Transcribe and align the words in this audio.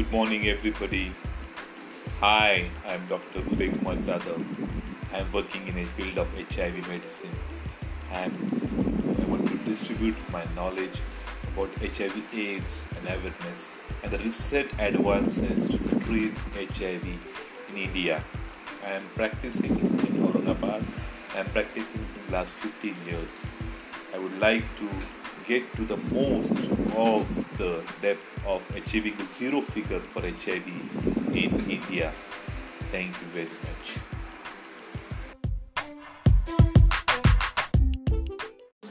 Good 0.00 0.12
morning, 0.12 0.48
everybody. 0.48 1.12
Hi, 2.20 2.70
I'm 2.88 3.06
Dr. 3.06 3.40
Uday 3.40 3.68
Kumar 3.68 3.96
Zadav. 3.96 4.42
I'm 5.12 5.30
working 5.30 5.68
in 5.68 5.76
a 5.76 5.84
field 5.84 6.16
of 6.16 6.32
HIV 6.38 6.88
medicine 6.88 7.36
and 8.10 8.32
I 9.20 9.26
want 9.28 9.46
to 9.48 9.58
distribute 9.68 10.16
my 10.32 10.42
knowledge 10.56 11.02
about 11.52 11.68
HIV/AIDS 11.84 12.86
and 12.96 13.08
awareness 13.12 13.68
and 14.02 14.10
the 14.10 14.18
recent 14.20 14.72
advances 14.78 15.68
to 15.68 15.76
treat 16.08 16.32
HIV 16.56 17.04
in 17.68 17.76
India. 17.76 18.24
I 18.82 18.92
am 18.92 19.04
practicing 19.14 19.78
in 19.78 20.24
Aurangabad. 20.24 20.82
I 21.36 21.40
am 21.40 21.50
practicing 21.52 22.08
since 22.08 22.30
last 22.30 22.56
15 22.64 22.96
years. 23.04 23.44
I 24.14 24.18
would 24.18 24.40
like 24.40 24.64
to 24.80 24.88
get 25.50 25.64
to 25.74 25.84
the 25.84 25.96
most 26.14 26.58
of 26.94 27.22
the 27.58 27.70
depth 28.00 28.26
of 28.46 28.62
achieving 28.72 29.16
zero 29.36 29.60
figure 29.60 29.98
for 30.12 30.22
HIV 30.22 30.66
in 31.34 31.52
India. 31.68 32.12
Thank 32.92 33.18
you 33.20 33.28
very 33.36 33.56
much. 33.64 33.88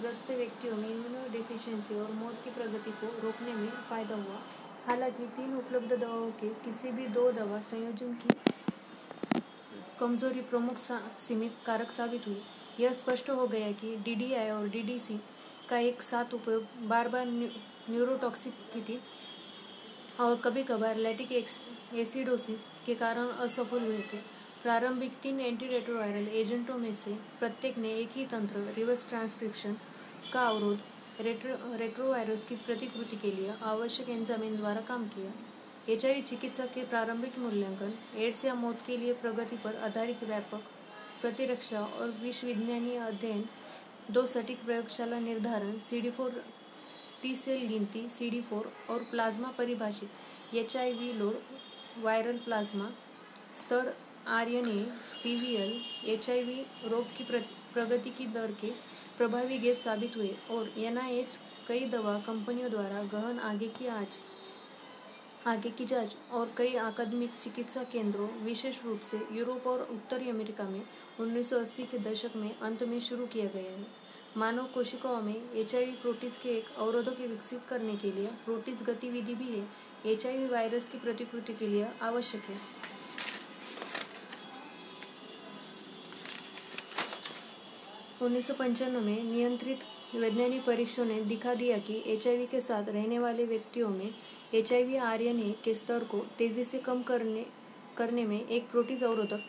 ग्रस्त 0.00 0.30
व्यक्तियों 0.30 0.76
में 0.76 0.88
immunodeficiency 0.88 2.00
और 2.00 2.12
मौत 2.14 2.42
की 2.44 2.50
प्रगति 2.58 2.90
को 3.00 3.12
रोकने 3.22 3.54
में 3.54 3.70
फ़ायदा 3.88 4.14
हुआ 4.16 4.42
हालाँकि 4.88 5.26
तीन 5.38 5.56
उपलब्ध 5.56 5.96
दवाओं 5.96 6.30
के 6.42 6.48
किसी 6.66 6.92
भी 6.98 7.06
दो 7.14 7.30
दवा 7.40 7.60
संयोजन 7.70 8.14
की 8.22 9.40
कमज़ोरी 10.00 10.40
प्रमुख 10.50 10.86
सीमित 11.28 11.64
कारक 11.66 11.90
साबित 11.92 12.26
हुई 12.26 12.42
यह 12.80 12.92
स्पष्ट 13.06 13.30
हो 13.30 13.46
गया 13.48 13.72
कि 13.80 13.96
डीडीआई 14.04 14.50
और 14.50 14.68
डीडीसी 14.76 15.20
का 15.70 15.78
एक 15.80 16.02
साथ 16.02 16.34
उपयोग 16.34 16.88
बार 16.88 17.08
बार 17.08 17.26
न्यूरोटॉक्सिसिटी 17.26 18.98
और 20.20 20.36
कभी 20.36 20.62
कभार 20.64 20.96
लैटिक 20.96 21.32
एसिडोसिस 21.32 22.68
के 22.86 22.94
कारण 22.94 23.28
असफल 23.38 23.80
हुए 23.80 23.98
थे। 24.12 24.18
प्रारंभिक 24.62 25.12
तीन 25.22 25.40
एंटीरेट्रोवायरल 25.40 26.28
एजेंटों 26.36 26.78
में 26.78 26.94
से 26.94 27.10
प्रत्येक 27.40 27.78
ने 27.78 27.92
एक 27.94 28.16
ही 28.16 28.24
तंत्र, 28.26 28.60
रिवर्स 28.76 29.08
ट्रांसक्रिप्शन 29.08 29.76
का 30.32 30.42
अवरोध, 30.42 30.78
रेट्रो, 31.20 31.54
रेट्रोवायरस 31.76 32.44
की 32.44 32.56
प्रतिकृति 32.56 33.16
के 33.16 33.30
लिए 33.32 33.54
आवश्यक 33.64 34.08
एंजामिन 34.08 34.56
द्वारा 34.56 34.80
काम 34.88 35.06
किया। 35.08 35.32
एच 35.88 36.04
चिकित्सा 36.28 36.64
के 36.66 36.84
प्रारंभिक 36.84 37.38
मूल्यांकन, 37.38 37.92
एड्स 38.16 38.44
या 38.44 38.54
मौत 38.54 38.78
के 38.86 38.96
लिए 38.96 39.12
प्रगति 39.14 39.56
पर 39.56 39.76
आधारित 39.84 40.24
व्यापक 40.24 40.62
प्रतिरक्षा 41.20 41.80
और 41.80 42.10
विश्वविज्ञानीय 42.22 42.96
अध्ययन 42.98 43.44
दो 44.10 44.24
सटीक 44.26 44.64
प्रयोगशाला 44.64 45.18
निर्धारण 45.20 45.78
C 45.80 46.00
D 46.00 46.10
four 46.10 46.42
T 47.22 47.34
cell 47.36 47.66
गिनती 47.68 48.08
सी 48.10 48.28
डी 48.30 48.40
फोर 48.40 48.70
और 48.90 49.02
प्लाज्मा 49.10 49.48
परिभाषित 49.58 50.54
H 50.56 50.76
I 50.76 50.92
V 50.92 51.12
load 51.12 52.04
viral 52.04 52.36
plasma 52.44 52.88
स्तर 53.56 53.92
R 54.28 54.48
N 54.50 54.68
A 54.68 54.84
P 55.22 55.34
V 55.40 55.54
L 55.56 55.72
H 56.12 56.30
I 56.30 56.42
V 56.44 56.56
रोग 56.84 57.16
की 57.16 57.24
प्रगति 57.74 58.10
की 58.10 58.26
दर 58.32 58.52
के 58.60 58.70
प्रभावी 59.18 59.58
गेज 59.58 59.76
साबित 59.78 60.16
हुए 60.16 60.34
और 60.50 60.72
एन 60.78 60.98
आई 60.98 61.18
एच 61.18 61.38
कई 61.68 61.84
दवा 61.88 62.18
कंपनियों 62.26 62.70
द्वारा 62.70 63.02
गहन 63.12 63.38
आगे 63.44 63.68
की 63.78 63.86
आज 63.92 64.18
आगे 65.46 65.70
की 65.70 65.84
जाँच 65.84 66.14
और 66.32 66.50
कई 66.56 66.74
अकादमिक 66.74 67.30
चिकित्सा 67.42 67.82
केंद्रों, 67.82 68.28
विशेष 68.44 68.84
रूप 68.84 69.00
से 69.00 69.20
यूरोप 69.32 69.66
और 69.66 69.82
उत्तरी 69.82 70.30
अमेरिका 70.30 70.64
में 70.64 70.82
1980 71.20 71.84
के 71.90 71.98
दशक 71.98 72.36
में 72.36 72.58
अंत 72.58 72.82
में 72.82 72.98
शुरू 73.00 73.26
किया 73.26 73.46
गया 73.46 73.70
है। 73.70 73.86
मानव 74.36 74.64
कोशिकाओं 74.64 75.22
में 75.22 75.52
एच 75.54 75.74
प्रोटीज 76.02 76.36
के 76.36 76.48
एक 76.48 76.64
अवरोधों 76.78 77.12
के 77.12 77.26
विकसित 77.26 77.60
करने 77.68 77.96
के 77.96 78.12
लिए 78.12 78.26
प्रोटीज 78.44 78.82
गतिविधि 78.82 79.34
भी 79.34 79.50
है। 79.52 79.66
एच 80.06 80.26
वायरस 80.50 80.88
की 80.88 80.98
प्रतिकृति 80.98 81.52
के 81.52 81.66
लिए 81.66 81.86
आवश्यक 82.02 82.42
है। 82.42 82.56
उन्नीस 88.22 88.46
सौ 88.46 88.54
पंचानवे 88.54 89.00
में 89.00 89.22
नियंत्रित 89.24 89.80
वैज्ञानिक 90.14 90.64
परीक्षणों 90.64 91.06
ने 91.06 91.20
दिखा 91.22 91.54
दिया 91.54 91.78
कि 91.78 92.02
एच 92.06 92.24
के 92.50 92.60
साथ 92.60 92.88
रहने 92.88 93.18
वाले 93.18 93.44
व्यक्तियों 93.44 93.88
में 93.88 94.10
एच 94.54 94.72
आई 94.72 94.84
वी 94.84 94.96
आर्यन 94.96 95.40
के 95.64 95.74
स्तर 95.74 96.04
को 96.04 96.18
तेज़ी 96.38 96.64
से 96.64 96.78
कम 96.80 97.02
करने 97.02 97.44
करने 97.96 98.24
में 98.26 98.40
एक 98.40 98.70
प्रोटीज 98.70 99.02
अवरोधक 99.04 99.40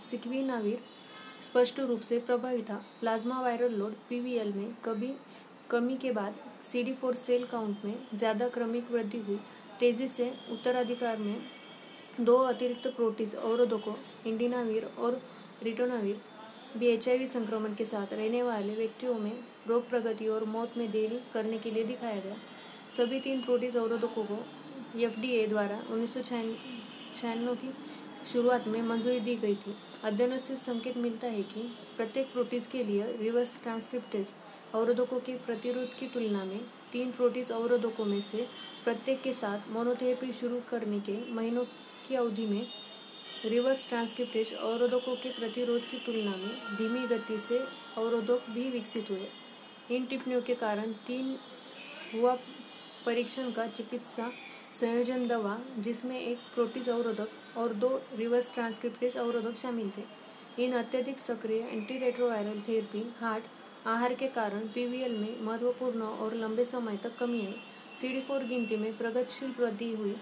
सिक्विनावीर 0.00 0.78
स्पष्ट 1.42 1.80
रूप 1.80 2.00
से 2.00 2.18
प्रभावी 2.20 2.62
था। 2.62 2.76
प्लाज्मा 3.00 3.40
वायरल 3.40 3.72
लोड 3.72 3.94
पीवीएल 4.08 4.52
में 4.52 4.74
कभी, 4.84 5.12
कमी 5.70 5.96
के 5.96 6.12
बाद 6.12 6.34
C 6.62 6.82
D 6.82 6.92
four 6.92 7.14
cell 7.14 7.44
count 7.46 7.84
में 7.84 7.94
ज़्यादा 8.14 8.48
क्रमिक 8.48 8.90
वृद्धि 8.92 9.18
हुई। 9.18 9.38
तेज़ी 9.80 10.08
से 10.08 10.32
उत्तराधिकार 10.52 11.18
में 11.18 11.36
दो 12.20 12.36
अतिरिक्त 12.36 12.86
प्रोटीज 12.86 13.34
अवरोधकों 13.34 13.94
इंडिनावीर 14.26 14.84
और 14.98 15.20
रिटोनावीर 15.62 16.20
भी 16.76 16.86
एच 16.86 17.08
संक्रमण 17.28 17.74
के 17.74 17.84
साथ 17.84 18.12
रहने 18.12 18.42
वाले 18.42 18.74
व्यक्तियों 18.74 19.14
में 19.16 19.32
रोग 19.68 19.88
प्रगति 19.88 20.26
और 20.28 20.44
मौत 20.46 20.76
में 20.76 20.90
देरी 20.90 21.20
करने 21.34 21.58
के 21.58 21.70
लिए 21.70 21.84
दिखाया 21.84 22.20
गया। 22.20 22.36
सभी 22.88 23.18
तीन 23.20 23.40
प्रोटीज 23.40 23.76
अवरोधकों 23.76 24.24
को 24.24 24.36
एफडीए 24.98 25.46
द्वारा 25.46 25.82
उन्नीस 25.90 26.14
सौ 26.14 27.54
की 27.54 27.72
शुरुआत 28.32 28.66
में 28.68 28.80
मंजूरी 28.82 29.20
दी 29.20 29.34
गई 29.36 29.54
थी। 29.54 29.74
अध्ययनों 30.04 30.38
से 30.38 30.56
संकेत 30.56 30.96
मिलता 30.96 31.26
है 31.26 31.42
कि 31.42 31.62
प्रत्येक 31.96 32.32
प्रोटीज 32.32 32.66
के 32.66 32.82
लिए 32.84 33.06
रिवर्स 33.16 33.56
ट्रांसक्रिप्टेज 33.62 34.32
अवरोधकों 34.74 35.20
के 35.20 35.34
प्रतिरोध 35.36 35.94
की 35.94 36.06
तुलना 36.06 36.44
में 36.44 36.60
तीन 36.92 37.10
प्रोटीज 37.12 37.50
अवरोधकों 37.52 38.04
में 38.04 38.20
से 38.20 38.46
प्रत्येक 38.84 39.22
के 39.22 39.32
साथ 39.32 39.70
मोनोथेरेपी 39.70 40.32
शुरू 40.32 40.60
करने 40.70 41.00
के 41.00 41.16
महीनों 41.34 41.64
की 42.08 42.14
अवधि 42.14 42.46
में 42.46 42.66
रिवर्स 43.44 43.88
ट्रांसक्रिप्टेज 43.88 44.52
अवरोधकों 44.54 45.16
के 45.16 45.30
प्रतिरोध 45.30 45.90
की 45.90 45.98
तुलना 46.06 46.36
में 46.36 46.76
धीमी 46.76 47.06
गति 47.08 47.38
से 47.38 47.58
अवरोधक 47.58 48.50
भी 48.50 48.70
विकसित 48.70 49.10
हुए। 49.10 49.28
इन 49.90 50.06
टिप्पणियों 50.06 50.42
के 50.42 50.54
कारण 50.56 50.92
तीन 51.06 51.36
हुआ 52.14 52.36
परीक्षण 53.06 53.50
का 53.50 53.66
चिकित्सा 53.66 54.30
संयोजन 54.72 55.26
दवा, 55.28 55.58
जिसमें 55.78 56.18
एक 56.20 56.38
प्रोटीज 56.54 56.88
अवरोधक 56.88 57.28
और 57.56 57.72
दो 57.74 57.88
रिवर्स 58.16 58.52
ट्रांसक्रिप्टेज 58.54 59.16
अवरोधक 59.16 59.56
शामिल 59.56 59.90
थे। 59.90 60.04
इन 60.58 60.72
अत्यधिक 60.72 61.18
सक्रिय 61.18 61.60
एंटीरेट्रोवायरल 61.62 62.60
थेरेपी 62.68 63.04
हार्ट, 63.20 63.44
आहार 63.86 64.14
के 64.14 64.26
कारण 64.28 64.66
पीवीएल 64.68 65.16
में 65.18 65.40
महत्वपूर्ण 65.42 66.02
और 66.02 66.34
लंबे 66.34 66.64
समय 66.64 66.96
तक 66.96 67.16
कमी 67.16 67.40
आई। 67.40 67.54
सी 67.92 68.20
फोर 68.20 68.44
गिनती 68.44 68.76
में 68.76 68.96
प्रगतिशील 68.98 69.54
वृद्धि 69.58 69.92
हुई। 69.92 70.16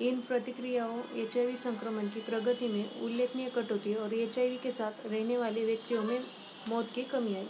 इन 0.00 0.20
प्रतिक्रियाओं, 0.20 1.00
एचआईवी 1.16 1.56
संक्रमण 1.56 2.08
की 2.08 2.20
प्रगति 2.20 2.68
में 2.68 3.00
उल्लेखनीय 3.02 3.50
कटौती 3.50 3.94
और 3.94 4.14
एचआईवी 4.14 4.56
के 4.56 4.70
साथ 4.70 5.06
रहने 5.06 5.36
वाले 5.38 5.64
व्यक्तियों 5.64 6.02
में 6.02 6.20
मौत 6.68 6.90
की 6.90 7.02
कमी 7.02 7.34
आई। 7.34 7.48